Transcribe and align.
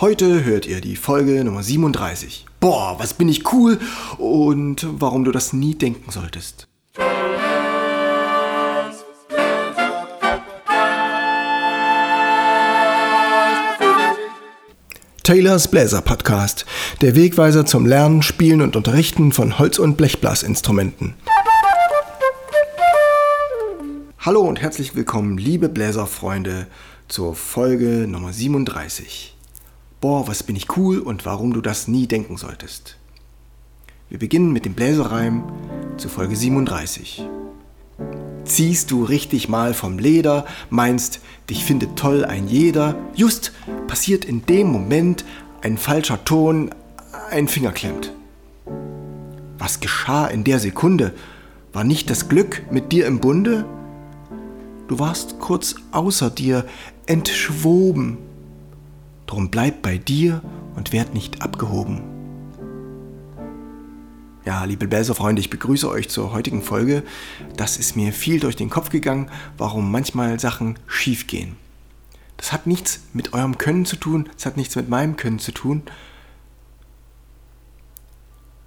Heute 0.00 0.44
hört 0.44 0.64
ihr 0.64 0.80
die 0.80 0.94
Folge 0.94 1.42
Nummer 1.42 1.64
37. 1.64 2.46
Boah, 2.60 3.00
was 3.00 3.14
bin 3.14 3.28
ich 3.28 3.52
cool 3.52 3.80
und 4.16 4.86
warum 4.88 5.24
du 5.24 5.32
das 5.32 5.52
nie 5.52 5.74
denken 5.74 6.12
solltest. 6.12 6.68
Taylors 15.24 15.66
Bläser 15.66 16.00
Podcast, 16.00 16.64
der 17.00 17.16
Wegweiser 17.16 17.66
zum 17.66 17.84
Lernen, 17.84 18.22
Spielen 18.22 18.62
und 18.62 18.76
Unterrichten 18.76 19.32
von 19.32 19.58
Holz- 19.58 19.80
und 19.80 19.96
Blechblasinstrumenten. 19.96 21.14
Hallo 24.20 24.42
und 24.42 24.60
herzlich 24.62 24.94
willkommen, 24.94 25.38
liebe 25.38 25.68
Bläserfreunde, 25.68 26.68
zur 27.08 27.34
Folge 27.34 28.06
Nummer 28.06 28.32
37 28.32 29.34
boah, 30.00 30.28
was 30.28 30.42
bin 30.42 30.56
ich 30.56 30.76
cool 30.76 30.98
und 30.98 31.26
warum 31.26 31.52
du 31.52 31.60
das 31.60 31.88
nie 31.88 32.06
denken 32.06 32.36
solltest. 32.36 32.96
Wir 34.08 34.18
beginnen 34.18 34.52
mit 34.52 34.64
dem 34.64 34.74
Bläserreim 34.74 35.42
zu 35.96 36.08
Folge 36.08 36.36
37. 36.36 37.22
Ziehst 38.44 38.90
du 38.90 39.04
richtig 39.04 39.48
mal 39.48 39.74
vom 39.74 39.98
Leder, 39.98 40.46
meinst, 40.70 41.20
dich 41.50 41.64
findet 41.64 41.96
toll 41.96 42.24
ein 42.24 42.48
jeder, 42.48 42.96
just 43.14 43.52
passiert 43.86 44.24
in 44.24 44.46
dem 44.46 44.68
Moment 44.68 45.24
ein 45.60 45.76
falscher 45.76 46.24
Ton, 46.24 46.70
ein 47.30 47.48
Finger 47.48 47.72
klemmt. 47.72 48.12
Was 49.58 49.80
geschah 49.80 50.28
in 50.28 50.44
der 50.44 50.60
Sekunde? 50.60 51.12
War 51.72 51.84
nicht 51.84 52.08
das 52.08 52.28
Glück 52.28 52.62
mit 52.70 52.92
dir 52.92 53.06
im 53.06 53.20
Bunde? 53.20 53.66
Du 54.86 54.98
warst 54.98 55.38
kurz 55.38 55.74
außer 55.90 56.30
dir, 56.30 56.64
entschwoben, 57.04 58.16
Drum 59.28 59.50
bleib 59.50 59.82
bei 59.82 59.98
dir 59.98 60.40
und 60.74 60.94
werd 60.94 61.12
nicht 61.12 61.42
abgehoben. 61.42 62.02
Ja, 64.46 64.64
liebe 64.64 64.88
Bläserfreunde, 64.88 65.40
ich 65.40 65.50
begrüße 65.50 65.86
euch 65.86 66.08
zur 66.08 66.32
heutigen 66.32 66.62
Folge. 66.62 67.02
Das 67.54 67.76
ist 67.76 67.94
mir 67.94 68.14
viel 68.14 68.40
durch 68.40 68.56
den 68.56 68.70
Kopf 68.70 68.88
gegangen, 68.88 69.30
warum 69.58 69.92
manchmal 69.92 70.40
Sachen 70.40 70.78
schief 70.86 71.26
gehen. 71.26 71.56
Das 72.38 72.52
hat 72.52 72.66
nichts 72.66 73.00
mit 73.12 73.34
eurem 73.34 73.58
Können 73.58 73.84
zu 73.84 73.96
tun, 73.96 74.30
es 74.34 74.46
hat 74.46 74.56
nichts 74.56 74.76
mit 74.76 74.88
meinem 74.88 75.16
Können 75.16 75.40
zu 75.40 75.52
tun. 75.52 75.82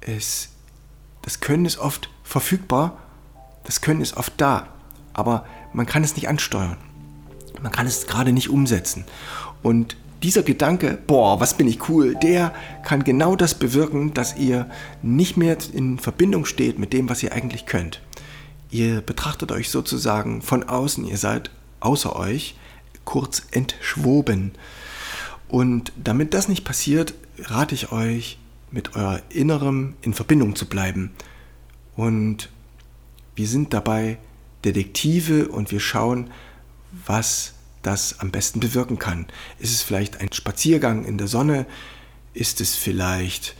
Es, 0.00 0.48
das 1.20 1.40
Können 1.40 1.66
ist 1.66 1.76
oft 1.76 2.08
verfügbar, 2.24 2.96
das 3.64 3.82
Können 3.82 4.00
ist 4.00 4.16
oft 4.16 4.32
da, 4.38 4.68
aber 5.12 5.44
man 5.74 5.84
kann 5.84 6.02
es 6.02 6.16
nicht 6.16 6.30
ansteuern. 6.30 6.78
Man 7.60 7.72
kann 7.72 7.86
es 7.86 8.06
gerade 8.06 8.32
nicht 8.32 8.48
umsetzen. 8.48 9.04
Und 9.62 9.98
dieser 10.22 10.42
Gedanke, 10.42 10.98
boah, 11.06 11.40
was 11.40 11.56
bin 11.56 11.68
ich 11.68 11.88
cool, 11.88 12.14
der 12.14 12.54
kann 12.84 13.04
genau 13.04 13.36
das 13.36 13.54
bewirken, 13.54 14.14
dass 14.14 14.36
ihr 14.36 14.68
nicht 15.02 15.36
mehr 15.36 15.56
in 15.72 15.98
Verbindung 15.98 16.44
steht 16.44 16.78
mit 16.78 16.92
dem, 16.92 17.08
was 17.08 17.22
ihr 17.22 17.32
eigentlich 17.32 17.66
könnt. 17.66 18.00
Ihr 18.70 19.00
betrachtet 19.00 19.52
euch 19.52 19.70
sozusagen 19.70 20.42
von 20.42 20.64
außen, 20.64 21.04
ihr 21.04 21.18
seid 21.18 21.50
außer 21.80 22.16
euch, 22.16 22.56
kurz 23.04 23.42
entschwoben. 23.52 24.52
Und 25.48 25.92
damit 26.02 26.34
das 26.34 26.48
nicht 26.48 26.64
passiert, 26.64 27.14
rate 27.38 27.74
ich 27.74 27.92
euch, 27.92 28.38
mit 28.70 28.96
euer 28.96 29.22
Innerem 29.30 29.94
in 30.02 30.12
Verbindung 30.12 30.56
zu 30.56 30.66
bleiben. 30.66 31.12
Und 31.94 32.50
wir 33.36 33.46
sind 33.46 33.72
dabei 33.72 34.18
Detektive 34.64 35.48
und 35.48 35.70
wir 35.70 35.80
schauen, 35.80 36.30
was 37.06 37.54
das 37.86 38.18
am 38.20 38.30
besten 38.30 38.60
bewirken 38.60 38.98
kann. 38.98 39.26
Ist 39.58 39.72
es 39.72 39.82
vielleicht 39.82 40.20
ein 40.20 40.32
Spaziergang 40.32 41.04
in 41.04 41.18
der 41.18 41.28
Sonne? 41.28 41.66
Ist 42.34 42.60
es 42.60 42.74
vielleicht 42.74 43.54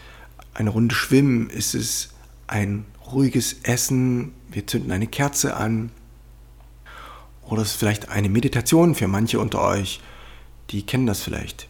eine 0.52 0.70
Runde 0.70 0.94
Schwimmen? 0.94 1.48
Ist 1.48 1.74
es 1.74 2.10
ein 2.46 2.84
ruhiges 3.12 3.56
Essen? 3.62 4.32
Wir 4.50 4.66
zünden 4.66 4.90
eine 4.90 5.06
Kerze 5.06 5.56
an. 5.56 5.90
Oder 7.48 7.62
ist 7.62 7.68
es 7.68 7.76
vielleicht 7.76 8.08
eine 8.08 8.28
Meditation 8.28 8.94
für 8.96 9.06
manche 9.06 9.38
unter 9.38 9.62
euch? 9.62 10.00
Die 10.70 10.82
kennen 10.82 11.06
das 11.06 11.20
vielleicht. 11.20 11.68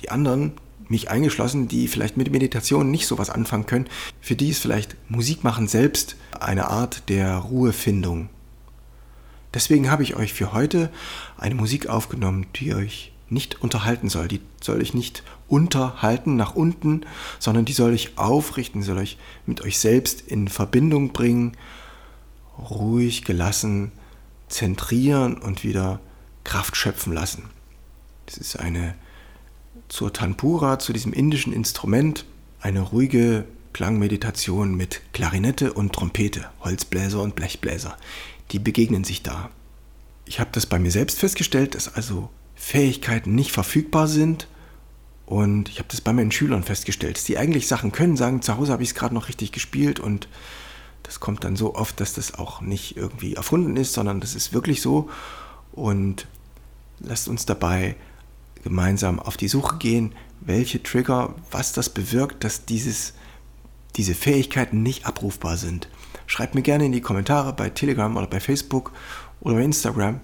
Die 0.00 0.10
anderen, 0.10 0.52
mich 0.88 1.08
eingeschlossen, 1.08 1.68
die 1.68 1.86
vielleicht 1.86 2.16
mit 2.16 2.30
Meditation 2.32 2.90
nicht 2.90 3.06
so 3.06 3.16
was 3.16 3.30
anfangen 3.30 3.66
können, 3.66 3.88
für 4.20 4.34
die 4.34 4.50
ist 4.50 4.60
vielleicht 4.60 4.96
Musik 5.08 5.44
machen 5.44 5.68
selbst 5.68 6.16
eine 6.40 6.68
Art 6.68 7.08
der 7.08 7.36
Ruhefindung. 7.36 8.28
Deswegen 9.54 9.90
habe 9.90 10.02
ich 10.02 10.16
euch 10.16 10.34
für 10.34 10.52
heute 10.52 10.90
eine 11.38 11.54
Musik 11.54 11.88
aufgenommen, 11.88 12.46
die 12.56 12.74
euch 12.74 13.12
nicht 13.30 13.62
unterhalten 13.62 14.08
soll. 14.08 14.28
Die 14.28 14.40
soll 14.60 14.80
euch 14.80 14.94
nicht 14.94 15.22
unterhalten 15.48 16.36
nach 16.36 16.54
unten, 16.54 17.02
sondern 17.38 17.64
die 17.64 17.72
soll 17.72 17.92
euch 17.92 18.18
aufrichten, 18.18 18.82
soll 18.82 18.98
euch 18.98 19.16
mit 19.46 19.62
euch 19.62 19.78
selbst 19.78 20.20
in 20.20 20.48
Verbindung 20.48 21.12
bringen, 21.12 21.52
ruhig, 22.58 23.24
gelassen 23.24 23.92
zentrieren 24.48 25.38
und 25.38 25.64
wieder 25.64 26.00
Kraft 26.44 26.76
schöpfen 26.76 27.12
lassen. 27.12 27.44
Das 28.26 28.36
ist 28.36 28.56
eine 28.58 28.94
zur 29.88 30.12
Tanpura, 30.12 30.78
zu 30.78 30.92
diesem 30.92 31.12
indischen 31.12 31.52
Instrument, 31.52 32.24
eine 32.60 32.80
ruhige 32.80 33.44
Klangmeditation 33.74 34.74
mit 34.74 35.02
Klarinette 35.12 35.74
und 35.74 35.92
Trompete, 35.92 36.46
Holzbläser 36.62 37.20
und 37.20 37.34
Blechbläser 37.34 37.98
die 38.50 38.58
begegnen 38.58 39.04
sich 39.04 39.22
da. 39.22 39.50
Ich 40.26 40.40
habe 40.40 40.50
das 40.52 40.66
bei 40.66 40.78
mir 40.78 40.90
selbst 40.90 41.18
festgestellt, 41.18 41.74
dass 41.74 41.94
also 41.94 42.30
Fähigkeiten 42.54 43.34
nicht 43.34 43.52
verfügbar 43.52 44.08
sind. 44.08 44.48
Und 45.26 45.68
ich 45.68 45.78
habe 45.78 45.88
das 45.90 46.00
bei 46.00 46.12
meinen 46.12 46.32
Schülern 46.32 46.62
festgestellt, 46.62 47.16
dass 47.16 47.24
die 47.24 47.38
eigentlich 47.38 47.66
Sachen 47.66 47.92
können, 47.92 48.16
sagen, 48.16 48.42
zu 48.42 48.56
Hause 48.56 48.72
habe 48.72 48.82
ich 48.82 48.90
es 48.90 48.94
gerade 48.94 49.14
noch 49.14 49.28
richtig 49.28 49.52
gespielt 49.52 49.98
und 49.98 50.28
das 51.02 51.18
kommt 51.20 51.44
dann 51.44 51.56
so 51.56 51.74
oft, 51.74 51.98
dass 52.00 52.14
das 52.14 52.34
auch 52.34 52.60
nicht 52.60 52.96
irgendwie 52.96 53.34
erfunden 53.34 53.76
ist, 53.76 53.92
sondern 53.92 54.20
das 54.20 54.34
ist 54.34 54.52
wirklich 54.52 54.80
so. 54.80 55.10
Und 55.72 56.26
lasst 57.00 57.28
uns 57.28 57.46
dabei 57.46 57.96
gemeinsam 58.62 59.18
auf 59.18 59.36
die 59.36 59.48
Suche 59.48 59.76
gehen, 59.76 60.12
welche 60.40 60.82
Trigger, 60.82 61.34
was 61.50 61.72
das 61.72 61.90
bewirkt, 61.90 62.44
dass 62.44 62.64
dieses, 62.64 63.14
diese 63.96 64.14
Fähigkeiten 64.14 64.82
nicht 64.82 65.06
abrufbar 65.06 65.56
sind. 65.56 65.88
Schreibt 66.26 66.54
mir 66.54 66.62
gerne 66.62 66.86
in 66.86 66.92
die 66.92 67.00
Kommentare 67.00 67.52
bei 67.52 67.70
Telegram 67.70 68.16
oder 68.16 68.26
bei 68.26 68.40
Facebook 68.40 68.92
oder 69.40 69.56
bei 69.56 69.62
Instagram, 69.62 70.20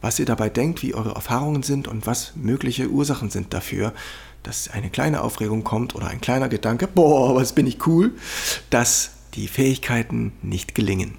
was 0.00 0.18
ihr 0.18 0.26
dabei 0.26 0.48
denkt, 0.48 0.82
wie 0.82 0.94
eure 0.94 1.14
Erfahrungen 1.14 1.62
sind 1.62 1.88
und 1.88 2.06
was 2.06 2.34
mögliche 2.36 2.88
Ursachen 2.88 3.30
sind 3.30 3.52
dafür, 3.52 3.92
dass 4.42 4.68
eine 4.68 4.90
kleine 4.90 5.22
Aufregung 5.22 5.64
kommt 5.64 5.94
oder 5.94 6.06
ein 6.08 6.20
kleiner 6.20 6.48
Gedanke, 6.48 6.86
boah, 6.86 7.34
was 7.34 7.52
bin 7.52 7.66
ich 7.66 7.86
cool, 7.86 8.12
dass 8.70 9.10
die 9.34 9.48
Fähigkeiten 9.48 10.32
nicht 10.42 10.74
gelingen. 10.74 11.18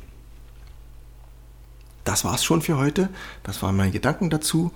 Das 2.03 2.23
war's 2.23 2.43
schon 2.43 2.61
für 2.61 2.77
heute. 2.77 3.09
Das 3.43 3.61
waren 3.61 3.75
meine 3.75 3.91
Gedanken 3.91 4.29
dazu. 4.29 4.71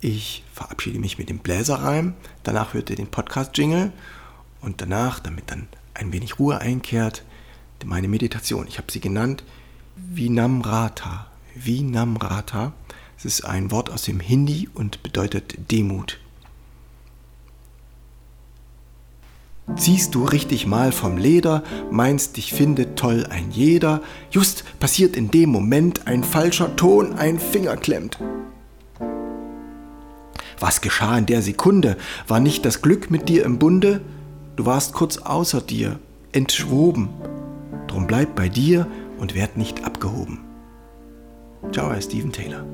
Ich 0.00 0.44
verabschiede 0.52 0.98
mich 0.98 1.18
mit 1.18 1.28
dem 1.28 1.38
Bläserreim. 1.38 2.14
Danach 2.42 2.72
hört 2.72 2.88
ihr 2.88 2.96
den 2.96 3.08
Podcast-Jingle. 3.08 3.92
Und 4.62 4.80
danach, 4.80 5.20
damit 5.20 5.50
dann 5.50 5.68
ein 5.94 6.12
wenig 6.12 6.38
Ruhe 6.38 6.60
einkehrt, 6.60 7.24
meine 7.84 8.08
Meditation. 8.08 8.66
Ich 8.68 8.78
habe 8.78 8.90
sie 8.90 9.00
genannt 9.00 9.44
Vinamrata. 9.96 11.26
Vinamrata. 11.54 12.72
Es 13.18 13.24
ist 13.24 13.44
ein 13.44 13.70
Wort 13.70 13.90
aus 13.90 14.02
dem 14.02 14.20
Hindi 14.20 14.68
und 14.72 15.02
bedeutet 15.02 15.70
Demut. 15.70 16.18
Ziehst 19.76 20.14
du 20.14 20.24
richtig 20.24 20.66
mal 20.66 20.92
vom 20.92 21.16
Leder, 21.16 21.62
meinst, 21.90 22.36
dich 22.36 22.52
findet 22.52 22.98
toll 22.98 23.26
ein 23.30 23.52
jeder, 23.52 24.02
just 24.30 24.64
passiert 24.80 25.16
in 25.16 25.30
dem 25.30 25.50
Moment 25.50 26.06
ein 26.06 26.24
falscher 26.24 26.74
Ton, 26.76 27.14
ein 27.14 27.38
Finger 27.38 27.76
klemmt. 27.76 28.18
Was 30.58 30.80
geschah 30.80 31.16
in 31.16 31.26
der 31.26 31.42
Sekunde? 31.42 31.96
War 32.26 32.40
nicht 32.40 32.64
das 32.64 32.82
Glück 32.82 33.10
mit 33.10 33.28
dir 33.28 33.44
im 33.44 33.58
Bunde? 33.58 34.00
Du 34.56 34.66
warst 34.66 34.92
kurz 34.92 35.18
außer 35.18 35.60
dir, 35.60 35.98
entschwoben, 36.32 37.08
Drum 37.92 38.06
bleib 38.06 38.34
bei 38.34 38.48
dir 38.48 38.86
und 39.18 39.34
werd 39.34 39.58
nicht 39.58 39.84
abgehoben. 39.84 40.38
Ciao, 41.72 41.92
Herr 41.92 42.00
Steven 42.00 42.32
Taylor. 42.32 42.64